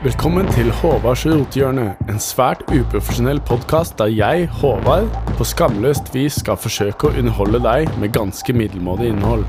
[0.00, 6.56] Velkommen til Håvards rotehjørne, en svært uprofesjonell podkast der jeg, Håvard, på skamløst vis skal
[6.56, 9.44] forsøke å underholde deg med ganske middelmådig innhold.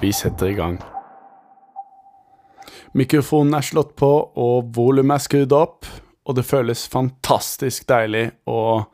[0.00, 0.80] Vi setter i gang.
[2.96, 5.84] Mikrofonen er slått på, og volumet er skrudd opp,
[6.24, 8.86] og det føles fantastisk deilig å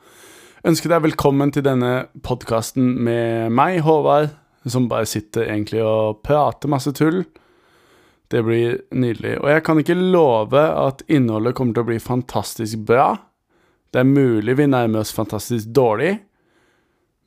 [0.67, 4.35] ønske deg velkommen til denne podkasten med meg, Håvard,
[4.67, 7.29] som bare sitter egentlig og prater masse tull.
[8.29, 9.39] Det blir nydelig.
[9.41, 13.15] Og jeg kan ikke love at innholdet kommer til å bli fantastisk bra.
[13.89, 16.19] Det er mulig vi nærmer oss fantastisk dårlig,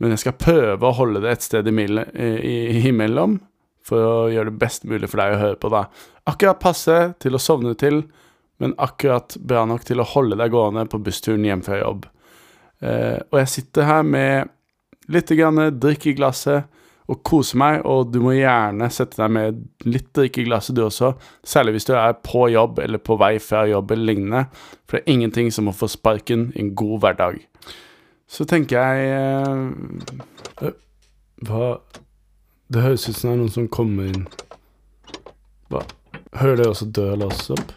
[0.02, 3.40] men jeg skal prøve å holde det et sted imellom,
[3.86, 5.70] for å gjøre det best mulig for deg å høre på.
[5.74, 5.88] da.
[6.30, 8.04] Akkurat passe til å sovne til,
[8.62, 12.06] men akkurat bra nok til å holde deg gående på bussturen hjem fra jobb.
[12.82, 14.52] Eh, og jeg sitter her med
[15.10, 16.70] litt grann drikk i glasset
[17.12, 20.86] og kose meg, og du må gjerne sette deg med litt drikke i glasset du
[20.86, 21.12] også,
[21.44, 24.46] særlig hvis du er på jobb eller på vei fra jobb eller lignende,
[24.88, 27.42] for det er ingenting som å få sparken i en god hverdag.
[28.32, 30.76] Så tenker jeg eh, øh,
[31.44, 31.66] Hva
[32.72, 34.22] Det høres ut som det er noen som kommer inn
[35.68, 35.82] Hva?
[36.40, 37.74] Hører dere også døra låses opp?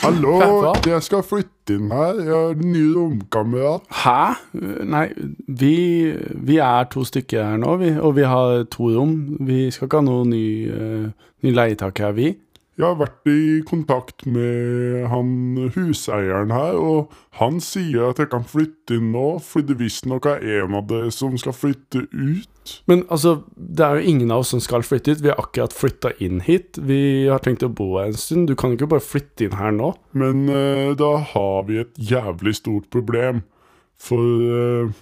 [0.00, 0.70] Hallo, Hva?
[0.88, 2.20] jeg skal flytte inn her.
[2.24, 3.82] Jeg har ny romkamerat.
[4.00, 4.22] Hæ?
[4.88, 5.02] Nei,
[5.60, 5.74] vi,
[6.48, 9.12] vi er to stykker her nå, vi, og vi har to rom.
[9.44, 12.30] Vi skal ikke ha noen ny, uh, ny leietaker her, vi.
[12.80, 15.32] Jeg har vært i kontakt med han
[15.74, 20.46] huseieren her, og han sier at jeg kan flytte inn nå, fordi det visstnok er
[20.62, 22.72] en av dere som skal flytte ut.
[22.88, 25.20] Men altså, det er jo ingen av oss som skal flytte ut.
[25.26, 26.80] Vi har akkurat flytta inn hit.
[26.80, 28.48] Vi har tenkt å bo her en stund.
[28.48, 29.92] Du kan ikke bare flytte inn her nå.
[30.16, 33.44] Men uh, da har vi et jævlig stort problem,
[34.00, 34.92] for eh,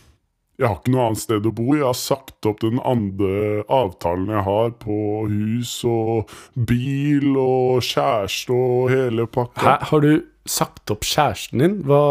[0.58, 1.68] jeg har ikke noe annet sted å bo.
[1.76, 4.96] Jeg har sagt opp den andre avtalen jeg har på
[5.30, 6.32] hus og
[6.68, 9.62] bil og kjæreste og hele pakka.
[9.62, 10.10] Hæ, har du
[10.48, 11.78] sagt opp kjæresten din?
[11.86, 12.02] Hva,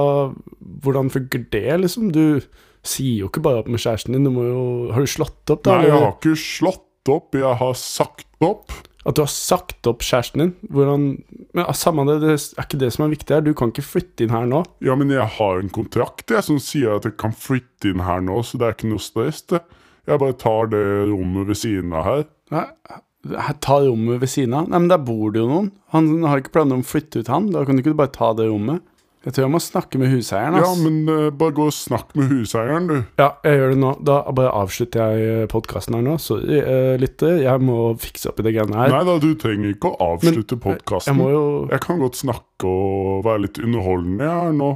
[0.85, 2.13] hvordan funker det, liksom?
[2.15, 2.39] Du
[2.87, 4.29] sier jo ikke bare opp med kjæresten din.
[4.31, 4.65] Du jo,
[4.95, 5.81] har du slått opp, da?
[5.81, 8.71] Nei, jeg har ikke slått opp, jeg har sagt opp.
[9.07, 10.53] At du har sagt opp kjæresten din?
[10.67, 11.05] Hvordan
[11.55, 13.45] Men ah, Samme det, det er ikke det som er viktig her.
[13.45, 14.65] Du kan ikke flytte inn her nå.
[14.83, 18.19] Ja, men jeg har en kontrakt jeg, som sier at jeg kan flytte inn her
[18.25, 19.45] nå, så det er ikke noe stress.
[19.53, 19.63] det.
[20.07, 22.27] Jeg bare tar det rommet ved siden av her.
[22.51, 22.65] Nei,
[23.63, 24.67] ta rommet ved siden av.
[24.67, 25.71] Nei, men der bor det jo noen.
[25.95, 27.49] Han har ikke planer om å flytte ut han.
[27.55, 28.83] Da kan du ikke bare ta det rommet.
[29.27, 30.55] Jeg tror jeg må snakke med huseieren.
[30.63, 32.95] Ja, men uh, bare gå og snakk med huseieren, du.
[33.19, 33.89] Ja, jeg gjør det nå.
[34.07, 36.15] Da bare avslutter jeg podkasten her nå.
[36.23, 37.41] Sorry, uh, lytter.
[37.43, 38.95] Jeg må fikse opp i det greiene her.
[38.95, 41.43] Nei da, du trenger ikke å avslutte Jeg jeg, jo
[41.73, 44.71] Jeg kan godt snakke og være litt underholdende her nå.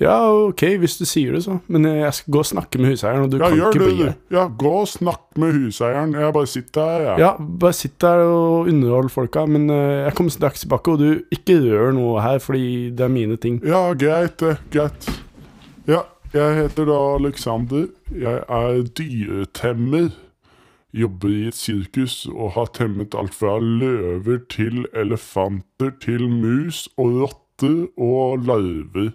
[0.00, 1.58] Ja, ok, hvis du sier det, så.
[1.68, 4.04] Men jeg skal gå og snakke med huseieren, og du Ja, kan ikke det, bli
[4.06, 4.14] her.
[4.32, 6.14] Ja, gå og snakk med huseieren.
[6.16, 7.18] Jeg bare sitter her, jeg.
[7.20, 7.32] Ja,
[7.64, 11.58] bare sitt der og underhold folka, men eh, jeg kommer straks tilbake, og du ikke
[11.66, 12.64] rør noe her, fordi
[12.96, 13.60] det er mine ting.
[13.66, 14.56] Ja, greit, det.
[14.72, 15.10] Greit.
[15.90, 16.00] Ja,
[16.32, 17.86] jeg heter da Alexander.
[18.16, 20.10] Jeg er dyretemmer.
[20.96, 27.20] Jobber i et sirkus og har temmet alt fra løver til elefanter til mus og
[27.20, 29.12] rotter og larver.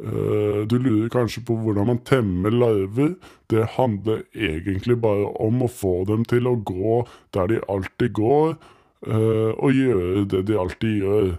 [0.00, 3.14] Eh, Du lurer kanskje på hvordan man temmer larver.
[3.50, 8.56] Det handler egentlig bare om å få dem til å gå der de alltid går,
[9.06, 11.38] eh, og gjøre det de alltid gjør.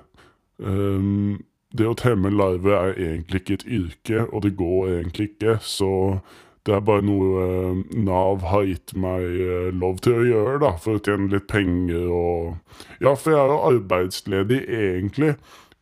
[0.62, 1.42] Um,
[1.74, 6.20] det å temme larver er egentlig ikke et yrke, og det går egentlig ikke, så
[6.68, 10.76] det er bare noe eh, Nav har gitt meg eh, lov til å gjøre, da,
[10.78, 15.32] for å tjene litt penger og Ja, for jeg er jo arbeidsledig egentlig,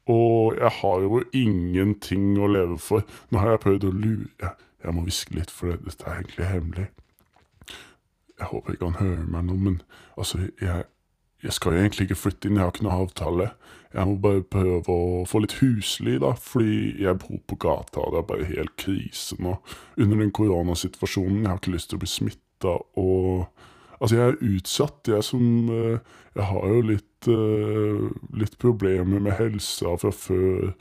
[0.09, 3.05] og jeg har jo ingenting å leve for.
[3.29, 6.45] Nå har jeg prøvd å lure Jeg, må hviske litt, for det, dette er egentlig
[6.47, 6.85] hemmelig.
[8.39, 9.81] Jeg håper ikke han hører meg nå, men
[10.15, 10.85] altså, jeg,
[11.43, 13.49] jeg skal jo egentlig ikke flytte inn, jeg har ikke noe avtale.
[13.91, 18.15] Jeg må bare prøve å få litt husly, da, fordi jeg bor på gata, og
[18.15, 19.57] det er bare helt krise nå.
[19.99, 23.67] Under den koronasituasjonen, jeg har ikke lyst til å bli smitta, og
[23.99, 28.03] Altså, jeg er utsatt, jeg som eh, Jeg har jo litt, eh,
[28.39, 30.71] litt problemer med helsa fra før.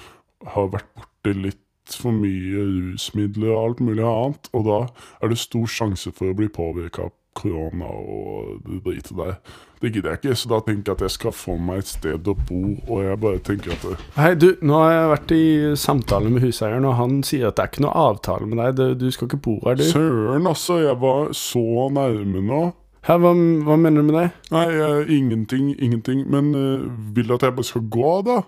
[0.54, 1.64] Har vært borti litt
[1.96, 4.80] for mye rusmidler og alt mulig annet, og da
[5.22, 9.36] er det stor sjanse for å bli påvirka av korona og det dritet der.
[9.78, 12.30] Det gidder jeg ikke, så da tenker jeg at jeg skal få meg et sted
[12.30, 15.44] å bo, og jeg bare tenker at det, Hei, du, nå har jeg vært i
[15.78, 18.74] samtale med huseieren, og han sier at det er ikke noe avtale med deg.
[18.78, 19.86] Du, du skal ikke bo her, du.
[19.86, 22.62] Søren, altså, jeg var så nærme nå.
[23.06, 23.32] Hæ, hva,
[23.64, 24.28] hva mener du med det?
[24.54, 26.24] Nei, jeg, ingenting, ingenting.
[26.30, 26.86] Men eh,
[27.16, 28.40] vil du at jeg bare skal gå, da?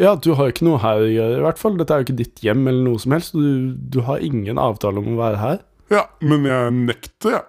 [0.00, 1.76] Ja, du har ikke noe her å gjøre, i hvert fall.
[1.78, 3.36] Dette er jo ikke ditt hjem eller noe som helst.
[3.36, 5.62] Du, du har ingen avtale om å være her.
[5.92, 7.44] Ja, men jeg nekter, jeg.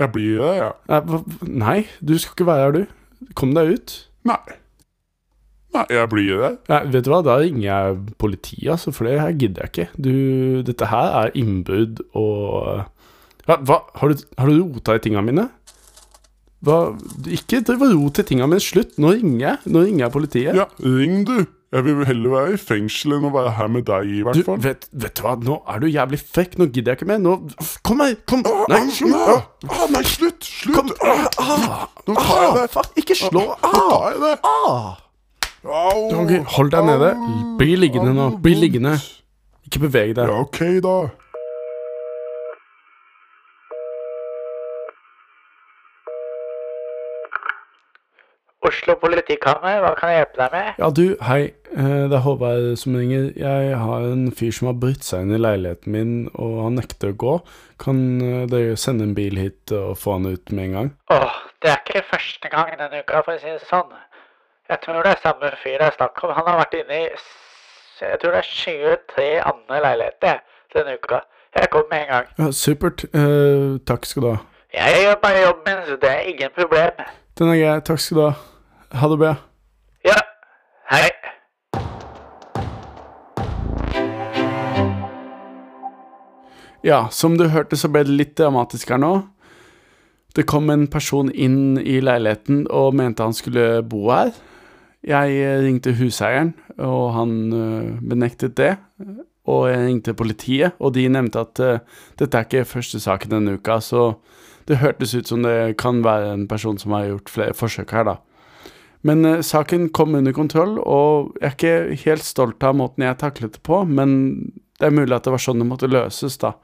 [0.00, 1.04] Jeg blir her, jeg.
[1.08, 3.32] Hva, nei, du skal ikke være her, du.
[3.38, 3.96] Kom deg ut.
[4.28, 4.40] Nei.
[5.72, 6.50] Nei, jeg blir det.
[6.68, 10.02] Nei, vet du hva, da ringer jeg politiet, altså, for det her gidder jeg ikke.
[10.04, 10.14] Du,
[10.68, 12.84] dette her er innbrudd og
[13.48, 15.48] ja, Hva, har du, har du rota i tinga mine?
[16.62, 16.76] Hva,
[17.26, 18.60] ikke rot i tinga mine.
[18.62, 18.94] Slutt.
[19.02, 19.58] Nå ringer jeg.
[19.74, 20.54] Nå ringer jeg politiet.
[20.54, 21.40] Ja, ring du.
[21.72, 24.42] Jeg vil heller være i fengsel enn å være her med deg, i hvert Du,
[24.44, 24.58] fall.
[24.60, 26.58] vet, vet du hva, nå er du jævlig frekk.
[26.60, 27.22] Nå gidder jeg ikke mer.
[27.24, 27.32] Nå,
[27.88, 28.12] kom her!
[28.28, 28.42] Kom!
[28.44, 28.82] Ah, Nei!
[29.16, 30.44] Ah, ah, nei, slutt!
[30.44, 30.92] Slutt!
[31.00, 32.66] Ah, Ah, Nå tar jeg ah, det.
[32.74, 33.40] fuck, ikke slå!
[33.40, 34.34] Nå Ah, tar jeg det.
[34.44, 35.00] ah.
[35.64, 36.04] Au!
[36.20, 37.10] Ok, hold deg nede.
[37.56, 38.28] Bli liggende nå.
[38.44, 38.92] Bli liggende.
[39.66, 40.28] Ikke beveg deg.
[40.28, 40.94] Ja, ok, da.
[48.72, 50.68] Oslo politikammer, hva kan jeg hjelpe deg med?
[50.80, 51.42] Ja, du, hei.
[51.72, 53.26] Eh, Det er Håvard som ringer.
[53.36, 57.12] Jeg har en fyr som har brutt seg inn i leiligheten min, og han nekter
[57.12, 57.34] å gå.
[57.82, 60.90] Kan eh, dere sende en bil hit og få han ut med en gang?
[61.12, 63.92] Åh, det er ikke første gang denne uka, for å si det sånn.
[64.72, 66.32] Jeg tror det er samme fyr det er snakk om.
[66.38, 67.08] Han har vært inne i
[68.02, 70.40] Jeg tror det er 23 andre leiligheter
[70.74, 71.20] denne uka.
[71.54, 72.30] Jeg kommer med en gang.
[72.40, 73.04] Ja, Supert.
[73.12, 74.38] Eh, takk skal du ha.
[74.72, 77.04] Jeg gjør bare jobben min, så det er ingen problem.
[77.38, 77.76] Den er grei.
[77.84, 78.32] Takk skal du ha.
[78.92, 79.36] Ha det bra.
[80.04, 80.18] Ja,
[80.90, 81.08] hei.
[86.84, 89.12] Ja, som du hørte, så ble det litt dramatisk her nå.
[90.36, 94.34] Det kom en person inn i leiligheten og mente han skulle bo her.
[95.08, 98.74] Jeg eh, ringte huseieren, og han eh, benektet det.
[99.48, 103.56] Og jeg ringte politiet, og de nevnte at uh, dette er ikke første saken denne
[103.58, 104.12] uka, så
[104.68, 108.06] det hørtes ut som det kan være en person som har gjort flere forsøk her,
[108.06, 108.14] da.
[109.06, 111.56] Men uh, saken kom under kontroll, og jeg er
[111.94, 114.14] ikke helt stolt av måten jeg taklet det på, men
[114.78, 116.54] det er mulig at det var sånn det måtte løses, da.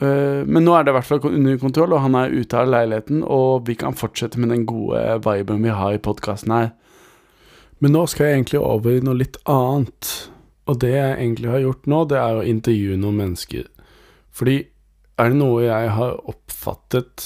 [0.00, 2.70] Uh, men nå er det i hvert fall under kontroll, og han er ute av
[2.70, 6.70] leiligheten, og vi kan fortsette med den gode viben vi har i podkasten her.
[7.80, 10.08] Men nå skal jeg egentlig over i noe litt annet.
[10.68, 13.64] Og det jeg egentlig har gjort nå, det er å intervjue noen mennesker.
[14.36, 14.58] Fordi
[15.20, 17.24] er det noe jeg har oppfattet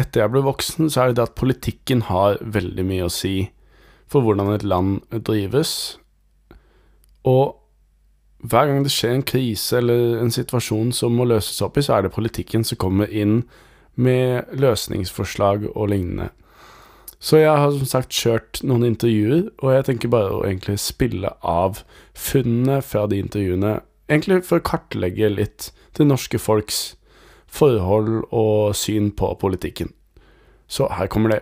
[0.00, 3.50] etter jeg ble voksen, så er det det at politikken har veldig mye å si
[4.10, 5.98] for hvordan et land drives.
[7.24, 7.54] Og
[8.44, 11.96] hver gang det skjer en krise eller en situasjon som må løses opp i, så
[11.96, 13.44] er det politikken som kommer inn
[13.94, 16.28] med løsningsforslag og lignende.
[17.24, 21.30] Så jeg har som sagt kjørt noen intervjuer, og jeg tenker bare å egentlig spille
[21.40, 21.80] av
[22.12, 23.78] funnene fra de intervjuene,
[24.10, 26.82] egentlig for å kartlegge litt det norske folks
[27.54, 29.92] forhold og syn på politikken.
[30.66, 31.40] Så her kommer det.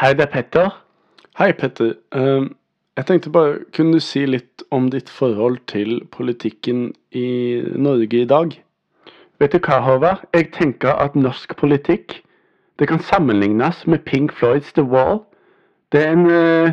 [0.00, 0.70] Hei, det er Petter.
[1.38, 1.94] Hei, Petter.
[2.14, 2.54] Ehm,
[2.96, 8.28] jeg tenkte bare, kunne du si litt om ditt forhold til politikken i Norge i
[8.28, 8.52] dag?
[9.40, 10.24] Vet du hva, Håvard?
[10.34, 12.22] Jeg tenker at norsk politikk
[12.78, 15.22] det kan sammenlignes med Pink Floyds The Wall.
[15.92, 16.72] Det er en, eh,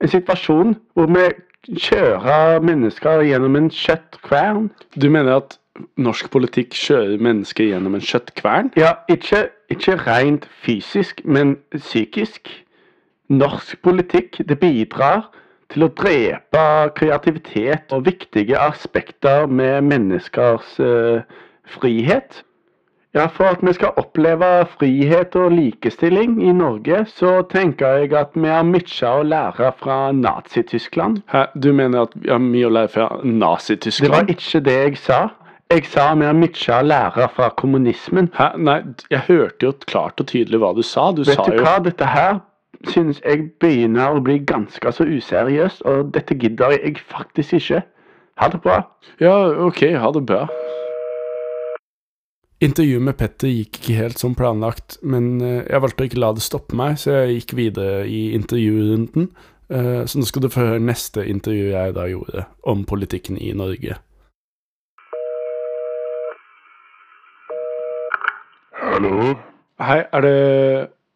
[0.00, 1.26] en situasjon hvor vi
[1.68, 4.68] kjører mennesker gjennom en kjøttkvern.
[5.00, 5.58] Du mener at
[6.00, 8.70] norsk politikk kjører mennesker gjennom en kjøttkvern?
[8.78, 12.50] Ja, ikke, ikke rent fysisk, men psykisk.
[13.32, 15.30] Norsk politikk det bidrar
[15.72, 16.64] til å drepe
[16.98, 21.24] kreativitet og viktige aspekter med menneskers uh,
[21.76, 22.44] frihet.
[23.14, 28.34] Ja, For at vi skal oppleve frihet og likestilling i Norge, så tenker jeg at
[28.34, 31.20] vi har mye å lære fra Nazi-Tyskland.
[31.30, 34.10] Hæ, Du mener at vi har mye å lære fra Nazi-Tyskland?
[34.10, 35.20] Det var ikke det jeg sa.
[35.70, 38.32] Jeg sa vi har mye å lære fra kommunismen.
[38.34, 38.80] Hæ, nei,
[39.10, 41.12] jeg hørte jo klart og tydelig hva du sa.
[41.12, 42.40] Du Vet sa du jo hva, dette her
[42.90, 47.84] synes jeg begynner å bli ganske så useriøst, og dette gidder jeg faktisk ikke.
[48.42, 48.82] Ha det bra.
[49.22, 49.36] Ja,
[49.68, 50.48] ok, ha det bra.
[52.64, 56.30] Intervjuet med Petter gikk ikke helt som planlagt, men eh, jeg valgte å ikke la
[56.36, 59.26] det stoppe meg, så jeg gikk videre i intervjurunden.
[59.68, 63.50] Eh, Så nå skal du få høre neste intervju jeg da gjorde om politikken i
[63.58, 63.98] Norge.
[68.84, 69.34] Hallo?
[69.82, 70.36] Hei, er det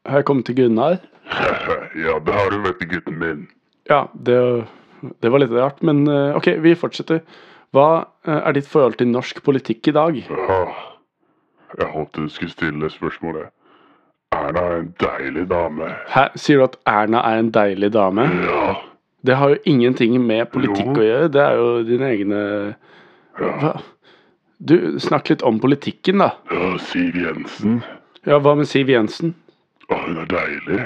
[0.08, 0.98] Har jeg kommet til Gunnar?
[2.04, 3.42] ja, det har du, vet du, gutten min.
[3.88, 4.36] Ja, det,
[5.22, 7.22] det var litt rart, men eh, ok, vi fortsetter.
[7.72, 7.88] Hva
[8.24, 10.22] er ditt forhold til norsk politikk i dag?
[10.48, 10.97] Ah,
[11.78, 13.50] jeg håpte du skulle stille spørsmålet.
[14.32, 15.88] Erna er en deilig dame.
[16.12, 18.26] Hæ, sier du at Erna er en deilig dame?
[18.44, 18.74] Ja,
[19.26, 21.00] Det har jo ingenting med politikk Jo.
[21.02, 22.42] å gjøre, det er jo dine egne
[23.38, 23.72] Hva?
[24.58, 26.30] Du, snakk litt om politikken, da.
[26.50, 27.82] ja Siv Jensen.
[28.26, 29.34] Ja, hva med Siv Jensen?
[29.88, 30.80] Å, hun er deilig.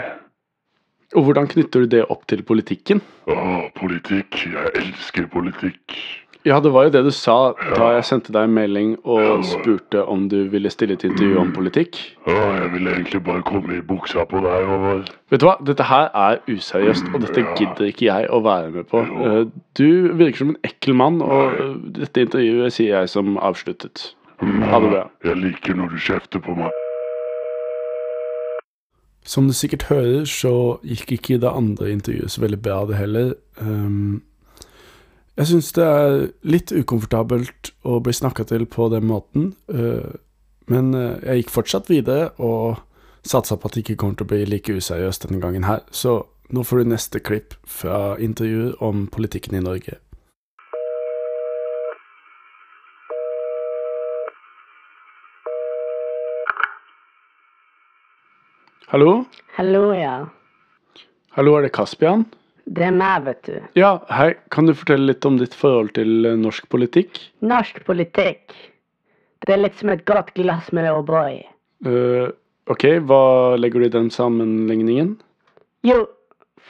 [1.16, 3.00] Og hvordan knytter du det opp til politikken?
[3.28, 3.36] Å,
[3.76, 4.36] politikk.
[4.52, 5.96] Jeg elsker politikk.
[6.44, 10.00] Ja, det var jo det du sa da jeg sendte deg en melding og spurte
[10.10, 12.00] om du ville stille til intervju om politikk.
[12.26, 15.12] Ja, jeg ville egentlig bare komme i buksa på deg, og...
[15.30, 18.90] Vet du hva, dette her er useriøst, og dette gidder ikke jeg å være med
[18.90, 19.04] på.
[19.06, 19.44] Eh,
[19.78, 24.10] Du virker som en ekkel mann, og dette intervjuet sier jeg som avsluttet.
[24.42, 25.04] Ha det bra.
[25.22, 26.74] Jeg liker når du kjefter på meg.
[29.22, 33.34] Som du sikkert hører, så gikk ikke det andre intervjuet så veldig bra, det heller.
[33.62, 34.24] Um,
[35.40, 40.12] jeg syns det er litt ukomfortabelt å bli snakka til på den måten, uh,
[40.68, 42.82] men uh, jeg gikk fortsatt videre og
[43.24, 45.80] satsa på at det ikke kommer til å bli like useriøst denne gangen her.
[45.90, 46.20] Så
[46.52, 49.96] nå får du neste klipp fra intervjuet om politikken i Norge.
[58.92, 59.22] Hallo?
[59.56, 60.26] Hallo, ja.
[61.32, 62.26] Hallo, er det Kaspian?
[62.64, 63.56] Det er meg, vet du.
[63.78, 64.32] Ja, hei.
[64.54, 67.18] Kan du fortelle litt om ditt forhold til eh, norsk politikk?
[67.44, 68.54] Norsk politikk,
[69.46, 71.40] det er litt som et godt glass med O'boy.
[71.82, 72.30] Uh,
[72.70, 73.22] ok, hva
[73.58, 75.16] legger du i den sammenligningen?
[75.82, 76.04] Jo,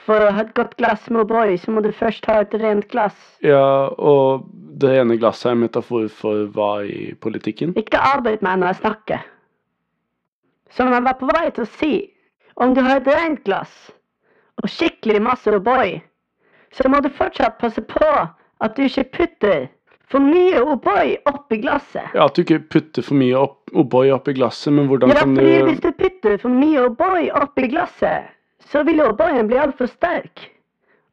[0.06, 2.88] for å ha et godt glass med O'boy, så må du først ha et rent
[2.90, 3.18] glass.
[3.44, 4.48] Ja, og
[4.82, 7.76] det ene glasset er metafor for hva i politikken?
[7.78, 9.26] Ikke arbeid meg når jeg snakker.
[10.72, 11.94] Som jeg var på vei til å si,
[12.64, 13.92] om du har et rent glass
[14.60, 16.00] og skikkelig masse O'boy,
[16.72, 18.10] så må du fortsatt passe på
[18.62, 19.66] at du ikke putter
[20.12, 22.12] for mye O'boy oppi glasset.
[22.14, 25.34] Ja, at du ikke putter for mye opp, O'boy oppi glasset, men hvordan Ja, kan
[25.36, 28.28] du hvis du putter for mye O'boy oppi glasset,
[28.72, 30.48] så vil O'boyen bli altfor sterk.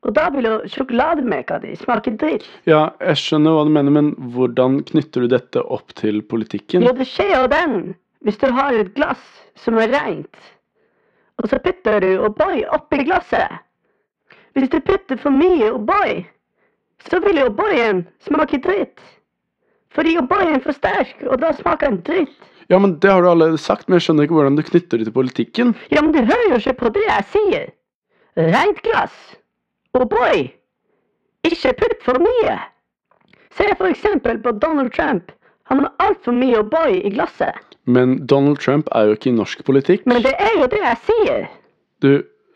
[0.07, 2.45] Og da vil jo sjokolademelka di smake dritt.
[2.69, 6.85] Ja, jeg skjønner hva du mener, men hvordan knytter du dette opp til politikken?
[6.87, 7.75] Jo, det skjer jo den
[8.23, 9.19] hvis du har et glass
[9.59, 10.39] som er rent,
[11.39, 13.61] og så putter du O'boy oppi glasset.
[14.53, 16.21] Hvis du putter for mye O'boy,
[17.07, 18.99] så vil jo O'boyen smake dritt.
[19.95, 22.49] Fordi O'boyen er for sterk, og da smaker den dritt.
[22.69, 25.07] Ja, men det har du allerede sagt, men jeg skjønner ikke hvordan du knytter det
[25.07, 25.73] til politikken.
[25.89, 27.69] Ja, men du hører jo ikke på det jeg sier.
[28.37, 29.15] Rent glass.
[29.97, 30.51] O'boy.
[31.47, 32.59] Ikke putt for mye.
[33.57, 35.31] Se for eksempel på Donald Trump.
[35.71, 37.68] Han har altfor mye O'boy i glasset.
[37.89, 40.05] Men Donald Trump er jo ikke i norsk politikk.
[40.09, 41.47] Men det er jo det jeg sier.
[42.05, 42.11] Du,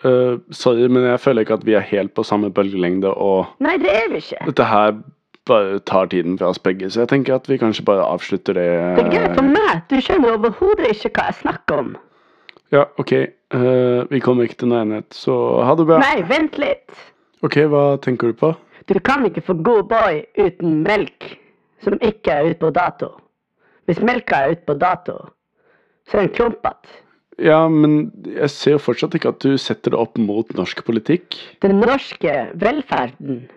[0.06, 3.80] uh, sorry, men jeg føler ikke at vi er helt på samme bølgelengde, og Nei,
[3.82, 4.46] det er vi ikke.
[4.52, 4.94] dette her
[5.50, 8.68] bare tar tiden fra oss begge, så jeg tenker at vi kanskje bare avslutter det.
[8.96, 9.82] Det er greit for meg.
[9.92, 11.96] Du skjønner overhodet ikke hva jeg snakker om.
[12.74, 13.12] Ja, ok.
[13.54, 15.36] Uh, vi kommer ikke til noen enighet, så
[15.66, 16.00] ha det bra.
[16.02, 17.04] Nei, vent litt.
[17.44, 18.54] Ok, hva tenker du på?
[18.88, 21.34] Du kan ikke få god boy uten melk
[21.84, 23.12] som ikke er ute på dato.
[23.88, 25.18] Hvis melka er ute på dato,
[26.08, 27.00] så er den klumpete.
[27.42, 31.34] Ja, men jeg ser fortsatt ikke at du setter det opp mot norsk politikk.
[31.66, 33.48] Den norske velferden,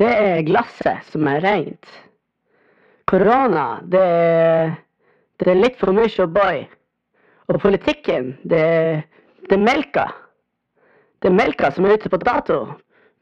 [0.00, 1.90] det er glasset som er rent.
[3.10, 4.72] Korona, det er,
[5.36, 6.62] det er litt for mye O'boy.
[7.52, 9.02] Og politikken, det er,
[9.50, 10.06] det er melka.
[11.20, 12.62] Det er melka som er ute på dato.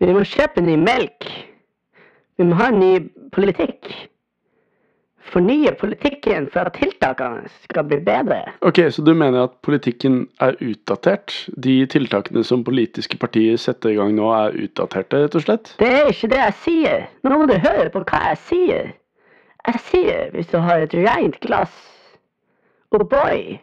[0.01, 1.27] Vi må kjøpe ny melk.
[2.39, 2.95] Vi må ha ny
[3.35, 3.91] politikk.
[5.31, 8.41] Fornye politikken for at tiltakene skal bli bedre.
[8.67, 11.35] Ok, så du mener at politikken er utdatert?
[11.61, 15.75] De tiltakene som politiske partier setter i gang nå er utdaterte, rett og slett?
[15.79, 17.07] Det er ikke det jeg sier.
[17.23, 18.93] Nå må du høre på hva jeg sier.
[19.69, 21.75] Jeg sier hvis du har et rent glass
[22.97, 23.61] O'boy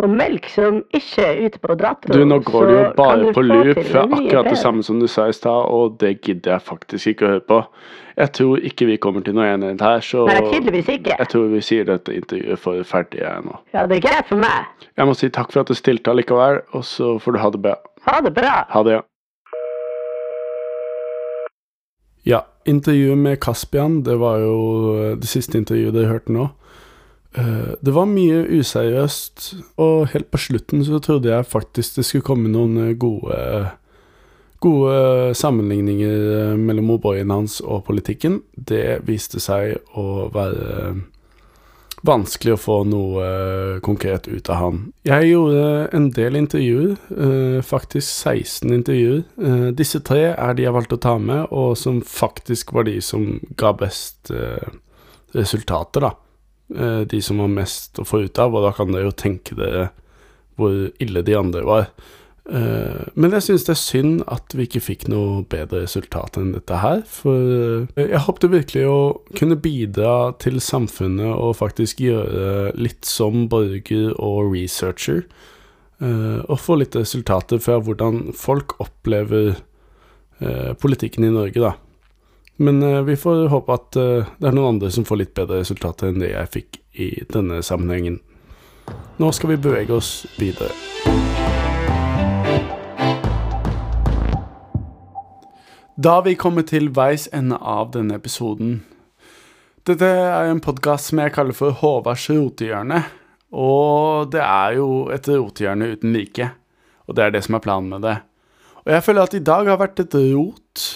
[0.00, 3.42] og melk som ikke er ute på dato, Du, nå går det jo bare på
[3.44, 7.12] loop for akkurat det samme som du sa i stad, og det gidder jeg faktisk
[7.12, 7.58] ikke å høre på.
[8.16, 11.16] Jeg tror ikke vi kommer til noe enighet her, så Nei, tydeligvis ikke.
[11.18, 13.58] jeg tror vi sier dette intervjuet for ferdig jeg nå.
[13.76, 14.88] Ja, det er greit for meg.
[14.96, 17.62] Jeg må si takk for at du stilte allikevel, og så får du ha det
[17.68, 17.76] bra.
[18.08, 18.56] Ha det bra.
[18.72, 19.02] Ha det, ja.
[22.24, 24.56] Ja, intervjuet med Kaspian, det var jo
[25.18, 26.48] det siste intervjuet dere hørte nå.
[27.34, 32.26] Eh, Det var mye useriøst, og helt på slutten så trodde jeg faktisk det skulle
[32.26, 33.38] komme noen eh, gode
[34.62, 38.44] Gode sammenligninger eh, mellom O'boyen hans og politikken.
[38.54, 41.00] Det viste seg å være
[42.06, 44.78] vanskelig å få noe konkret ut av han.
[45.02, 46.94] Jeg gjorde en del intervjuer,
[47.66, 49.22] faktisk 16 intervjuer.
[49.74, 53.40] Disse tre er de jeg valgte å ta med, og som faktisk var de som
[53.58, 54.30] ga best
[55.34, 56.14] resultater, da.
[56.76, 59.56] Eh, de som var mest å få ut av, og da kan dere jo tenke
[59.58, 59.90] dere
[60.60, 61.88] hvor ille de andre var.
[62.48, 66.52] Eh, men jeg syns det er synd at vi ikke fikk noe bedre resultat enn
[66.56, 67.02] dette her.
[67.08, 69.00] For eh, jeg håpte virkelig å
[69.38, 75.26] kunne bidra til samfunnet og faktisk gjøre litt som borger og researcher.
[76.02, 79.52] og få litt resultater fra hvordan folk opplever
[80.82, 81.76] politikken i Norge, da.
[82.56, 85.62] Men uh, vi får håpe at uh, det er noen andre som får litt bedre
[85.62, 88.20] resultater enn det jeg fikk i denne sammenhengen.
[89.22, 90.72] Nå skal vi bevege oss videre.
[96.02, 98.80] Da vi kommet til veis ende av denne episoden.
[99.86, 103.02] Dette er en podkast som jeg kaller for Håvards rotehjørne.
[103.52, 106.48] Og det er jo et rotehjørne uten like.
[107.06, 108.16] Og det er det som er planen med det.
[108.82, 110.86] Og jeg føler at i dag har vært et rot.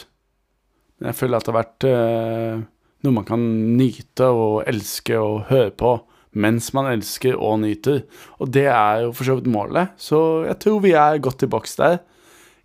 [1.00, 2.61] Men jeg føler at det har vært eh,
[3.05, 3.43] noe man kan
[3.76, 5.97] nyte og elske og høre på
[6.37, 8.03] mens man elsker og nyter.
[8.45, 9.95] Og det er jo for så vidt målet.
[9.97, 11.99] Så jeg tror vi er godt i boks der.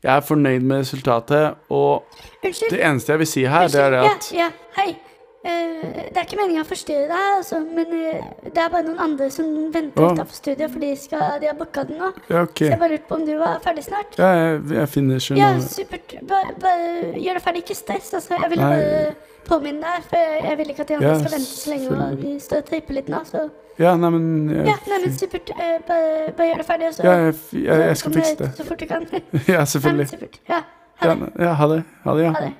[0.01, 2.03] Jeg er fornøyd med resultatet, og
[2.43, 2.71] Unnskyld.
[2.73, 4.95] det eneste jeg vil si her, det er det at Ja, ja, hei.
[5.41, 8.99] Eh, det er ikke meningen å forstyrre deg, altså, men eh, det er bare noen
[9.01, 10.11] andre som venter oh.
[10.13, 12.11] utenfor studiet, for de, skal, de har booka den nå.
[12.29, 12.61] Ja, ok.
[12.61, 14.13] Så jeg bare lurte på om du var ferdig snart.
[14.21, 16.15] Ja, jeg, jeg finner ikke noe Ja, supert.
[16.29, 16.85] Bare, bare
[17.17, 18.13] gjør det ferdig, ikke stress.
[18.19, 19.09] Altså, jeg ville bare
[19.47, 21.97] påminne deg, for jeg, jeg vil ikke at de andre Ja, skal vente så lenge,
[21.97, 23.45] og de står og tripper litt nå, så
[23.81, 25.53] Ja, nei, men jeg, Ja, nei, men supert.
[25.57, 28.55] Eh, bare, bare gjør det ferdig, og så ja, jeg, jeg, skal fikse det.
[28.59, 29.09] Så fort du kan.
[29.09, 30.11] Ja, Nei, men selvfølgelig.
[30.13, 30.43] supert.
[30.53, 30.65] Ja,
[31.01, 31.31] ha det.
[31.41, 31.85] ja, ha det.
[32.05, 32.35] Ha det, ja.
[32.37, 32.59] Ha det.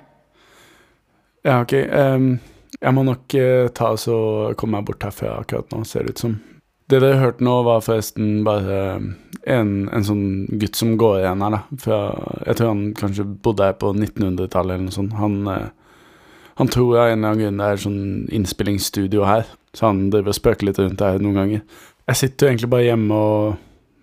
[1.42, 1.72] Ja, ok.
[1.72, 2.32] ehm,
[2.80, 6.16] jeg må nok eh, ta oss og komme meg bort herfra akkurat nå, ser det
[6.16, 6.38] ut som.
[6.90, 9.06] Det dere hørte nå, var forresten bare eh,
[9.54, 10.24] en, en sånn
[10.60, 11.78] gutt som går igjen her, da.
[11.84, 12.00] Fra,
[12.46, 15.16] jeg tror han kanskje bodde her på 1900-tallet eller noe sånt.
[15.20, 15.98] Han, eh,
[16.60, 18.02] han tror av en eller annen grunn det er sånn
[18.40, 21.66] innspillingsstudio her, så han driver og spøker litt rundt her noen ganger.
[22.10, 23.60] Jeg sitter jo egentlig bare hjemme og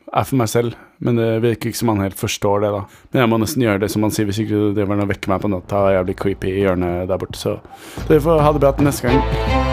[0.10, 2.84] er for meg selv, men det virker ikke som han helt forstår det, da.
[3.14, 5.14] Men jeg må nesten gjøre det som han sier, hvis ikke du driver noe å
[5.14, 7.60] vekke meg på natta og jævlig creepy i hjørnet der borte, så
[8.08, 9.69] dere får ha det bra til neste gang.